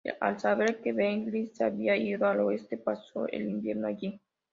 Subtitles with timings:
[0.19, 4.19] Al saber que Genghis se había ido al oeste, pasó el invierno allí.